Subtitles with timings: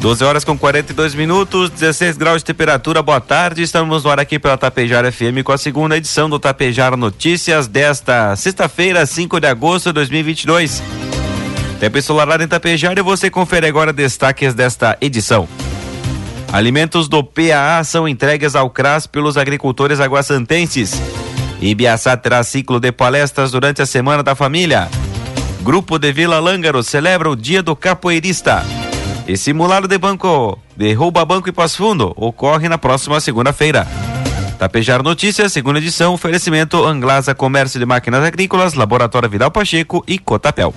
[0.00, 3.02] 12 horas com 42 minutos, 16 graus de temperatura.
[3.02, 3.62] Boa tarde.
[3.62, 8.34] Estamos no ar aqui pela Tapejara FM com a segunda edição do Tapejara Notícias desta
[8.34, 10.82] sexta-feira, 5 de agosto de 2022.
[11.78, 15.46] Tempo ensolarado em Tapejara e você confere agora destaques desta edição.
[16.50, 21.00] Alimentos do PAA são entregues ao CRAS pelos agricultores aguassantenses.
[21.60, 24.88] Ibiaçá terá ciclo de palestras durante a Semana da Família.
[25.60, 28.64] Grupo de Vila Lângaro celebra o Dia do Capoeirista.
[29.30, 33.86] E simulado de banco, de rouba banco e pós-fundo, ocorre na próxima segunda-feira.
[34.58, 40.74] Tapejar Notícias, segunda edição, oferecimento Anglasa Comércio de Máquinas Agrícolas, Laboratório Vidal Pacheco e Cotapel.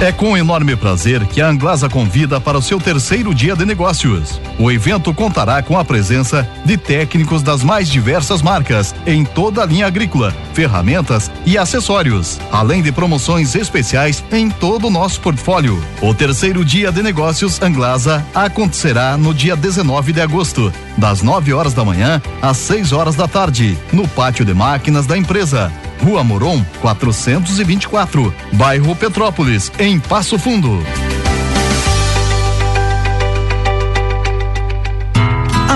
[0.00, 4.40] É com enorme prazer que a Anglasa convida para o seu terceiro dia de negócios.
[4.56, 9.66] O evento contará com a presença de técnicos das mais diversas marcas em toda a
[9.66, 15.82] linha agrícola, ferramentas e acessórios, além de promoções especiais em todo o nosso portfólio.
[16.00, 21.74] O terceiro dia de negócios Anglasa acontecerá no dia 19 de agosto, das 9 horas
[21.74, 25.72] da manhã às 6 horas da tarde, no pátio de máquinas da empresa.
[26.02, 31.07] Rua Moron, 424, bairro Petrópolis, em Passo Fundo.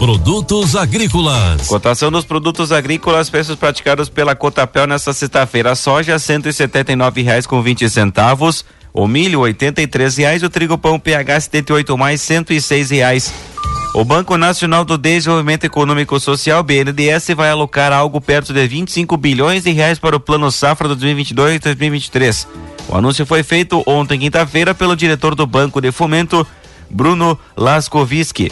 [0.00, 1.66] Produtos agrícolas.
[1.66, 5.74] Cotação dos produtos agrícolas, preços praticados pela Cotapel nesta sexta-feira.
[5.74, 8.64] Soja cento e reais com vinte centavos.
[8.94, 10.42] O milho oitenta e reais.
[10.42, 13.30] O trigo pão PH 78 mais cento e reais.
[13.94, 19.64] O Banco Nacional do Desenvolvimento Econômico Social, BNDES, vai alocar algo perto de 25 bilhões
[19.64, 22.46] de reais para o Plano Safra 2022-2023.
[22.88, 26.46] O anúncio foi feito ontem, quinta-feira, pelo diretor do Banco de Fomento,
[26.88, 28.50] Bruno Laskovski.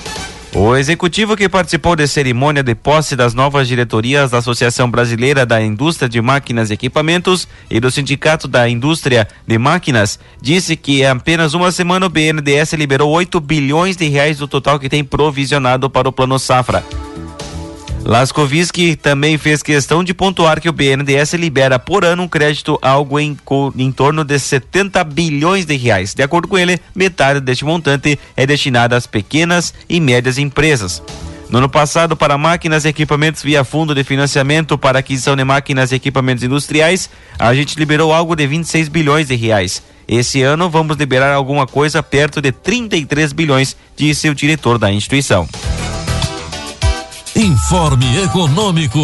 [0.54, 5.62] O executivo que participou da cerimônia de posse das novas diretorias da Associação Brasileira da
[5.62, 11.06] Indústria de Máquinas e Equipamentos e do Sindicato da Indústria de Máquinas disse que em
[11.06, 15.90] apenas uma semana o BNDES liberou 8 bilhões de reais do total que tem provisionado
[15.90, 16.82] para o Plano Safra.
[18.08, 23.20] Laskovski também fez questão de pontuar que o BNDES libera por ano um crédito algo
[23.20, 23.36] em,
[23.76, 26.14] em torno de 70 bilhões de reais.
[26.14, 31.02] De acordo com ele, metade deste montante é destinada às pequenas e médias empresas.
[31.50, 35.92] No ano passado, para máquinas e equipamentos via fundo de financiamento para aquisição de máquinas
[35.92, 39.82] e equipamentos industriais, a gente liberou algo de 26 bilhões de reais.
[40.08, 45.46] Esse ano vamos liberar alguma coisa perto de 33 bilhões, disse o diretor da instituição.
[47.38, 48.98] Informe Econômico.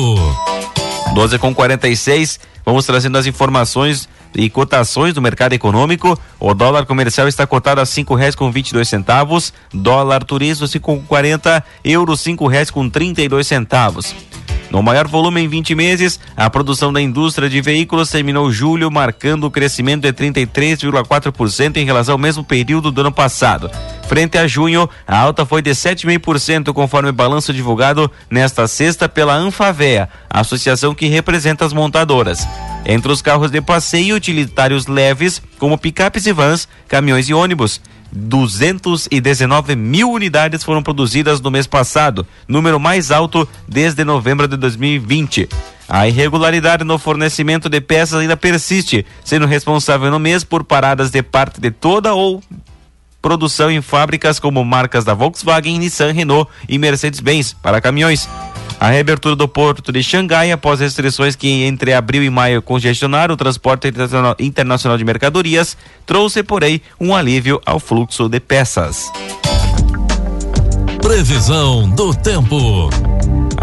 [1.15, 2.41] 12 com 46.
[2.67, 6.19] Vamos trazendo as informações e cotações do mercado econômico.
[6.41, 9.55] O dólar comercial está cotado a cinco reais com vinte e dois centavos.
[9.73, 11.62] Dólar turismo cinco com quarenta.
[11.85, 14.12] Euro cinco reais com trinta e dois centavos.
[14.75, 19.44] No maior volume em 20 meses, a produção da indústria de veículos terminou julho marcando
[19.44, 23.71] o crescimento de 33,4% em relação ao mesmo período do ano passado.
[24.09, 29.37] Frente a junho, a alta foi de 7,5% conforme o balanço divulgado nesta sexta pela
[29.37, 32.44] Anfavea, associação que representa as montadoras.
[32.85, 37.81] Entre os carros de passeio e utilitários leves, como picapes e vans, caminhões e ônibus,
[38.13, 45.49] 219 mil unidades foram produzidas no mês passado, número mais alto desde novembro de 2020.
[45.89, 51.23] A irregularidade no fornecimento de peças ainda persiste, sendo responsável no mês por paradas de
[51.23, 52.43] parte de toda ou
[53.21, 58.29] produção em fábricas como marcas da Volkswagen, Nissan, Renault e Mercedes-Benz para caminhões.
[58.85, 63.37] A reabertura do porto de Xangai, após restrições que entre abril e maio congestionaram o
[63.37, 63.91] transporte
[64.39, 69.11] internacional de mercadorias, trouxe, porém, um alívio ao fluxo de peças.
[71.01, 72.91] Previsão do tempo.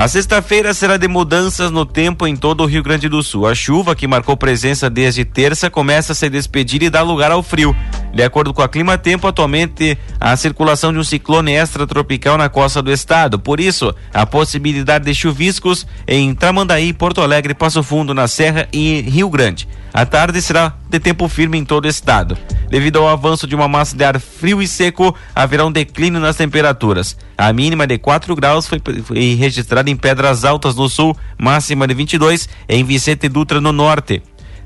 [0.01, 3.45] A sexta-feira será de mudanças no tempo em todo o Rio Grande do Sul.
[3.45, 7.43] A chuva, que marcou presença desde terça, começa a se despedir e dá lugar ao
[7.43, 7.75] frio.
[8.11, 12.49] De acordo com a Clima Tempo, atualmente há a circulação de um ciclone extratropical na
[12.49, 13.37] costa do estado.
[13.37, 19.01] Por isso, a possibilidade de chuviscos em Tramandaí, Porto Alegre, Passo Fundo, na Serra e
[19.01, 19.67] Rio Grande.
[19.93, 22.37] A tarde será de tempo firme em todo o estado.
[22.69, 26.35] Devido ao avanço de uma massa de ar frio e seco, haverá um declínio nas
[26.35, 27.17] temperaturas.
[27.37, 31.93] A mínima de 4 graus foi, foi registrada em Pedras Altas no sul, máxima de
[31.93, 34.21] 22 em Vicente Dutra no norte.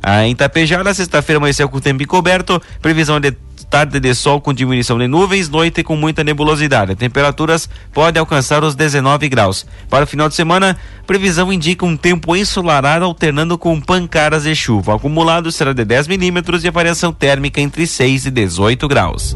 [0.05, 3.31] A em Tapejara, sexta-feira amanheceu com tempo encoberto, previsão de
[3.71, 6.95] tarde de sol com diminuição de nuvens, noite com muita nebulosidade.
[6.95, 9.65] Temperaturas podem alcançar os 19 graus.
[9.89, 14.91] Para o final de semana, previsão indica um tempo ensolarado alternando com pancadas de chuva.
[14.91, 19.35] O acumulado será de 10 milímetros e a variação térmica entre 6 e 18 graus.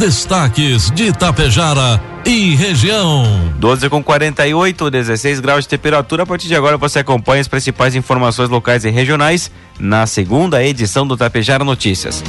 [0.00, 3.24] Destaques de Itapejara e região.
[3.58, 6.22] 12 com 48, 16 graus de temperatura.
[6.22, 11.06] A partir de agora você acompanha as principais informações locais e regionais na segunda edição
[11.06, 12.22] do Tapejara Notícias.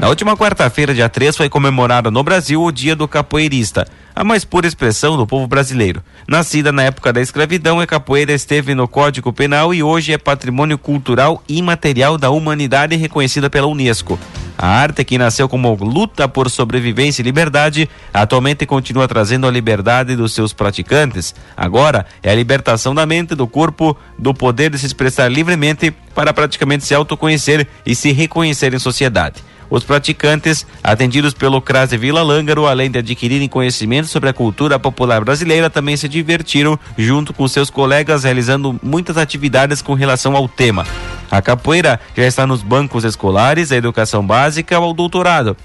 [0.00, 3.86] Na última quarta-feira, dia 3, foi comemorado no Brasil o Dia do Capoeirista,
[4.16, 6.02] a mais pura expressão do povo brasileiro.
[6.26, 10.78] Nascida na época da escravidão, a capoeira esteve no Código Penal e hoje é patrimônio
[10.78, 14.18] cultural imaterial da humanidade reconhecida pela Unesco.
[14.56, 20.16] A arte, que nasceu como luta por sobrevivência e liberdade, atualmente continua trazendo a liberdade
[20.16, 21.34] dos seus praticantes.
[21.54, 26.32] Agora é a libertação da mente, do corpo, do poder de se expressar livremente para
[26.32, 29.49] praticamente se autoconhecer e se reconhecer em sociedade.
[29.70, 34.78] Os praticantes, atendidos pelo CRAS de Vila Lângaro, além de adquirirem conhecimento sobre a cultura
[34.80, 40.48] popular brasileira, também se divertiram junto com seus colegas, realizando muitas atividades com relação ao
[40.48, 40.84] tema.
[41.30, 45.56] A capoeira já está nos bancos escolares, da educação básica ao doutorado,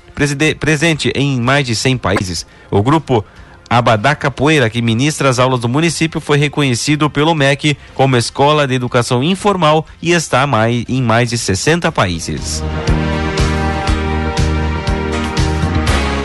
[0.59, 2.45] presente em mais de 100 países.
[2.69, 3.25] O grupo
[3.67, 8.75] Abadá Capoeira, que ministra as aulas do município, foi reconhecido pelo MEC como escola de
[8.75, 12.63] educação informal e está mais, em mais de 60 países.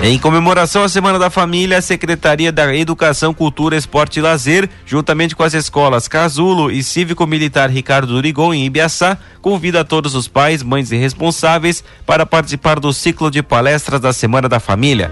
[0.02, 5.37] Em comemoração à Semana da Família, a Secretaria da Educação, Cultura, Esporte e Lazer, juntamente
[5.37, 10.62] com as escolas Casulo e Cívico Militar Ricardo Durigon em Ibiaçá, convida todos os pais,
[10.62, 15.11] mães e responsáveis para participar do ciclo de palestras da Semana da Família.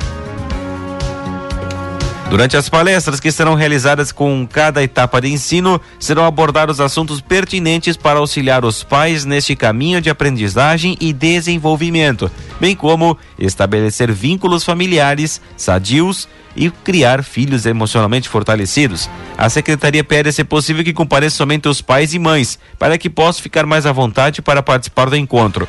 [2.30, 7.96] Durante as palestras que serão realizadas com cada etapa de ensino, serão abordados assuntos pertinentes
[7.96, 12.30] para auxiliar os pais neste caminho de aprendizagem e desenvolvimento,
[12.60, 19.08] bem como estabelecer vínculos familiares sadios e criar filhos emocionalmente fortalecidos.
[19.38, 23.42] A secretaria pede, se possível, que compareça somente os pais e mães, para que possam
[23.42, 25.66] ficar mais à vontade para participar do encontro.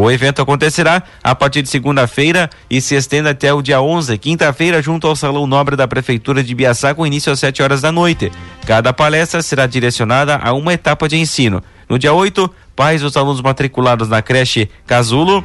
[0.00, 4.80] O evento acontecerá a partir de segunda-feira e se estende até o dia 11, quinta-feira,
[4.80, 8.30] junto ao Salão Nobre da Prefeitura de Biaçá, com início às 7 horas da noite.
[8.64, 11.60] Cada palestra será direcionada a uma etapa de ensino.
[11.88, 15.44] No dia 8, pais dos alunos matriculados na creche Casulo.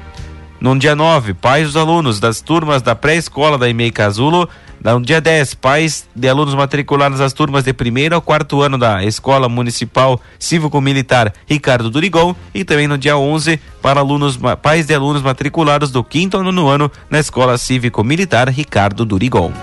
[0.62, 4.48] No dia 9, pais dos alunos das turmas da pré-escola da EMEI Casulo
[4.84, 9.04] no dia 10, pais de alunos matriculados nas turmas de primeiro ao quarto ano da
[9.04, 15.22] Escola Municipal Cívico-Militar Ricardo Durigon e também no dia 11 para alunos, pais de alunos
[15.22, 19.54] matriculados do quinto ao nono ano na Escola Cívico-Militar Ricardo Durigon.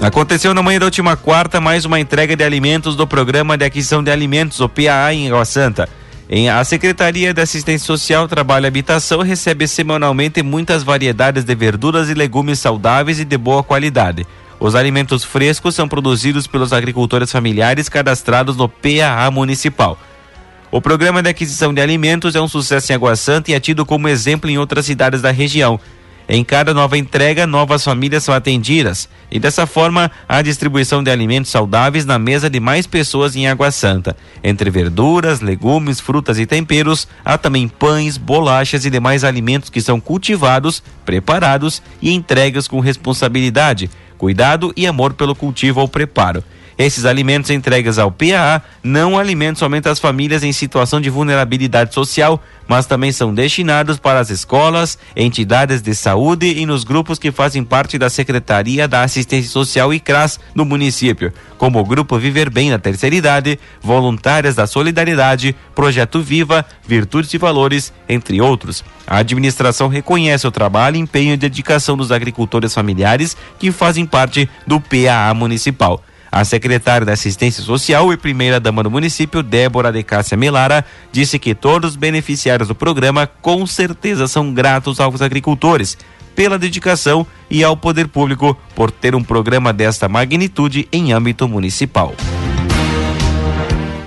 [0.00, 4.02] Aconteceu na manhã da última quarta mais uma entrega de alimentos do Programa de Aquisição
[4.02, 5.88] de Alimentos, o PAA, em Água Santa.
[6.30, 12.10] Em a Secretaria de Assistência Social, Trabalho e Habitação recebe semanalmente muitas variedades de verduras
[12.10, 14.26] e legumes saudáveis e de boa qualidade.
[14.60, 19.98] Os alimentos frescos são produzidos pelos agricultores familiares cadastrados no PAA municipal.
[20.70, 23.86] O programa de aquisição de alimentos é um sucesso em Água Santa e é tido
[23.86, 25.80] como exemplo em outras cidades da região.
[26.30, 31.50] Em cada nova entrega, novas famílias são atendidas e dessa forma há distribuição de alimentos
[31.50, 34.14] saudáveis na mesa de mais pessoas em Água Santa.
[34.44, 39.98] Entre verduras, legumes, frutas e temperos, há também pães, bolachas e demais alimentos que são
[39.98, 46.44] cultivados, preparados e entregues com responsabilidade, cuidado e amor pelo cultivo ou preparo.
[46.78, 52.40] Esses alimentos entregues ao PAA não alimentam somente as famílias em situação de vulnerabilidade social,
[52.68, 57.64] mas também são destinados para as escolas, entidades de saúde e nos grupos que fazem
[57.64, 62.70] parte da Secretaria da Assistência Social e CRAS no município, como o Grupo Viver Bem
[62.70, 68.84] na Terceira Idade, Voluntárias da Solidariedade, Projeto Viva, Virtudes e Valores, entre outros.
[69.04, 74.78] A administração reconhece o trabalho, empenho e dedicação dos agricultores familiares que fazem parte do
[74.78, 76.04] PAA municipal.
[76.30, 81.54] A secretária da Assistência Social e primeira-dama do município, Débora de Cássia Melara, disse que
[81.54, 85.96] todos os beneficiários do programa com certeza são gratos aos agricultores
[86.36, 92.14] pela dedicação e ao poder público por ter um programa desta magnitude em âmbito municipal.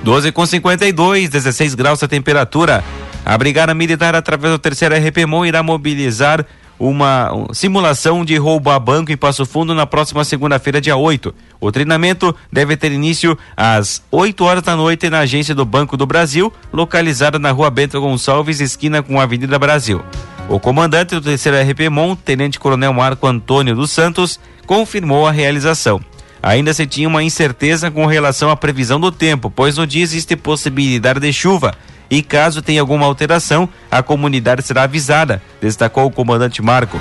[0.03, 2.83] 12 com 52, 16 graus a temperatura.
[3.25, 6.45] A Brigada Militar, através do terceiro RPMON, irá mobilizar
[6.81, 11.31] uma simulação de roubo a banco em Passo Fundo na próxima segunda-feira, dia 8.
[11.59, 16.07] O treinamento deve ter início às 8 horas da noite na agência do Banco do
[16.07, 20.01] Brasil, localizada na rua Bento Gonçalves, esquina com a Avenida Brasil.
[20.49, 26.01] O comandante do terceiro RPMON, Tenente Coronel Marco Antônio dos Santos, confirmou a realização.
[26.41, 30.35] Ainda se tinha uma incerteza com relação à previsão do tempo, pois no dia existe
[30.35, 31.75] possibilidade de chuva
[32.11, 36.99] e caso tenha alguma alteração, a comunidade será avisada, destacou o comandante Marco.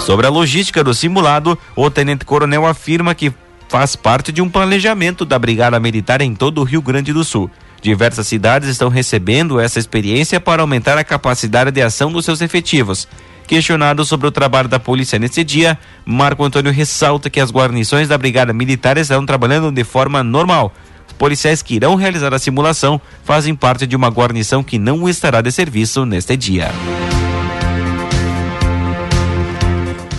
[0.00, 3.32] Sobre a logística do simulado, o tenente-coronel afirma que
[3.68, 7.50] faz parte de um planejamento da Brigada Militar em todo o Rio Grande do Sul.
[7.82, 13.06] Diversas cidades estão recebendo essa experiência para aumentar a capacidade de ação dos seus efetivos.
[13.46, 18.16] Questionado sobre o trabalho da polícia nesse dia, Marco Antônio ressalta que as guarnições da
[18.16, 20.72] Brigada Militar estão trabalhando de forma normal,
[21.14, 25.50] policiais que irão realizar a simulação fazem parte de uma guarnição que não estará de
[25.50, 26.70] serviço neste dia.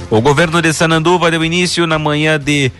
[0.09, 2.71] O governo de Sananduva deu início na manhã de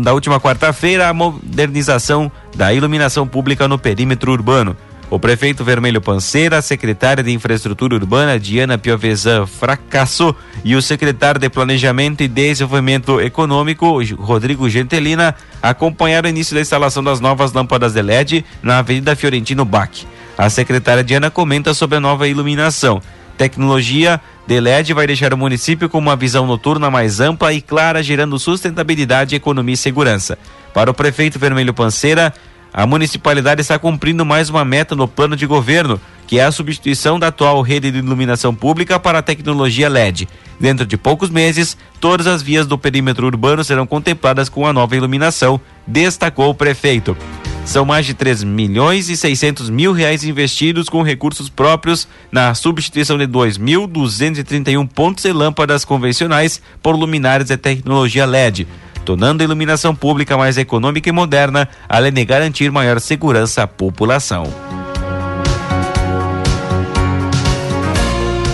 [0.00, 4.76] da última quarta-feira à modernização da iluminação pública no perímetro urbano.
[5.10, 11.40] O prefeito Vermelho Panceira, a secretária de Infraestrutura Urbana, Diana Piovesan Fracasso, e o secretário
[11.40, 17.94] de Planejamento e Desenvolvimento Econômico, Rodrigo Gentelina, acompanharam o início da instalação das novas lâmpadas
[17.94, 20.06] de LED na Avenida Fiorentino Bach.
[20.36, 23.00] A secretária Diana comenta sobre a nova iluminação.
[23.38, 28.02] Tecnologia de LED vai deixar o município com uma visão noturna mais ampla e clara,
[28.02, 30.38] gerando sustentabilidade, economia e segurança.
[30.74, 32.34] Para o prefeito Vermelho Panceira,
[32.72, 37.18] a municipalidade está cumprindo mais uma meta no plano de governo, que é a substituição
[37.18, 40.28] da atual rede de iluminação pública para a tecnologia LED.
[40.60, 44.94] Dentro de poucos meses, todas as vias do perímetro urbano serão contempladas com a nova
[44.94, 47.16] iluminação, destacou o prefeito.
[47.64, 53.18] São mais de 3 milhões e 600 mil reais investidos com recursos próprios na substituição
[53.18, 58.66] de 2.231 pontos e lâmpadas convencionais por luminárias de tecnologia LED
[59.08, 64.52] tornando a iluminação pública mais econômica e moderna, além de garantir maior segurança à população.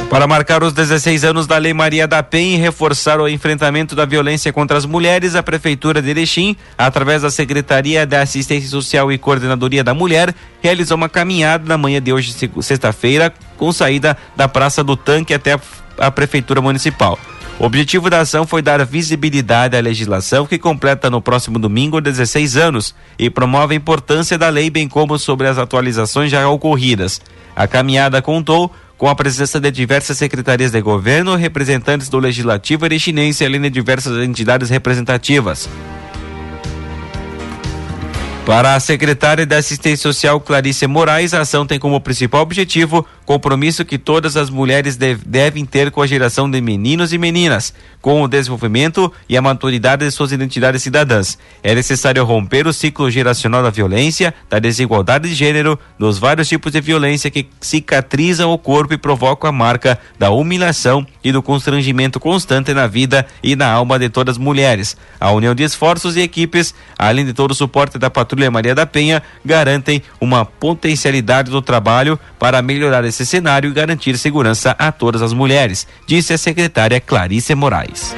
[0.08, 4.04] Para marcar os 16 anos da Lei Maria da Penha e reforçar o enfrentamento da
[4.04, 9.18] violência contra as mulheres, a Prefeitura de Erechim, através da Secretaria da Assistência Social e
[9.18, 10.32] Coordenadoria da Mulher,
[10.62, 12.32] realizou uma caminhada na manhã de hoje,
[12.62, 15.58] sexta-feira, com saída da Praça do Tanque até
[15.98, 17.18] a Prefeitura Municipal.
[17.58, 22.56] O objetivo da ação foi dar visibilidade à legislação que completa no próximo domingo 16
[22.56, 27.20] anos e promove a importância da lei, bem como sobre as atualizações já ocorridas.
[27.54, 33.44] A caminhada contou com a presença de diversas secretarias de governo, representantes do Legislativo erechinense,
[33.44, 35.68] além de diversas entidades representativas.
[38.44, 43.84] Para a secretária da Assistência Social Clarice Moraes, a ação tem como principal objetivo compromisso
[43.84, 48.28] que todas as mulheres devem ter com a geração de meninos e meninas, com o
[48.28, 51.38] desenvolvimento e a maturidade de suas identidades cidadãs.
[51.62, 56.72] É necessário romper o ciclo geracional da violência, da desigualdade de gênero, dos vários tipos
[56.72, 62.20] de violência que cicatrizam o corpo e provocam a marca da humilhação e do constrangimento
[62.20, 64.96] constante na vida e na alma de todas as mulheres.
[65.18, 68.84] A união de esforços e equipes, além de todo o suporte da Patrulha Maria da
[68.84, 75.20] Penha, garantem uma potencialidade do trabalho para melhorar esse cenário e garantir segurança a todas
[75.20, 78.14] as mulheres, disse a secretária Clarice Moraes.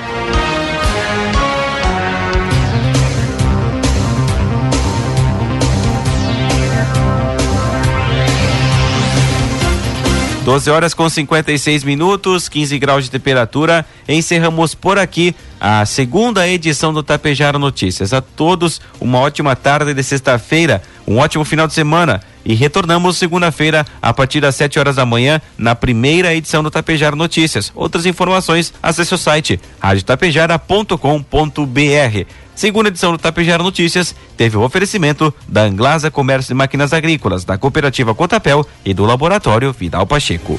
[10.46, 13.84] Doze horas com 56 minutos, 15 graus de temperatura.
[14.08, 18.12] Encerramos por aqui a segunda edição do Tapejara Notícias.
[18.12, 23.84] A todos uma ótima tarde de sexta-feira, um ótimo final de semana e retornamos segunda-feira
[24.00, 27.72] a partir das 7 horas da manhã na primeira edição do Tapejar Notícias.
[27.74, 32.30] Outras informações, acesse o site radiotapejara.com.br.
[32.54, 37.58] Segunda edição do Tapejara Notícias teve o oferecimento da Anglasa Comércio de Máquinas Agrícolas, da
[37.58, 40.58] Cooperativa Cotapel e do Laboratório Vidal Pacheco.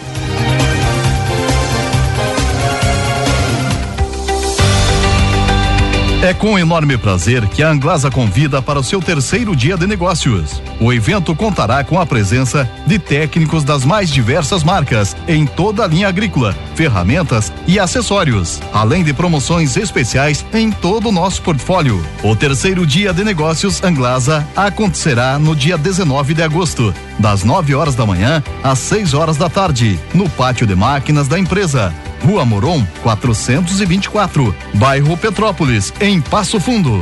[6.20, 10.64] É com enorme prazer que a Anglasa convida para o seu terceiro dia de negócios.
[10.80, 15.88] O evento contará com a presença de técnicos das mais diversas marcas em toda a
[15.88, 22.04] linha agrícola, ferramentas e acessórios, além de promoções especiais em todo o nosso portfólio.
[22.24, 27.94] O terceiro dia de negócios Anglasa acontecerá no dia 19 de agosto, das 9 horas
[27.94, 31.94] da manhã às 6 horas da tarde, no pátio de máquinas da empresa.
[32.28, 37.02] Rua Moron 424, bairro Petrópolis, em Passo Fundo.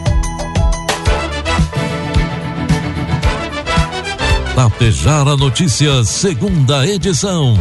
[4.61, 7.57] Tapejara Notícias, segunda edição.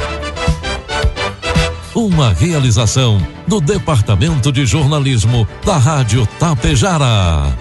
[1.94, 7.56] Uma realização do Departamento de Jornalismo da Rádio Tapejara.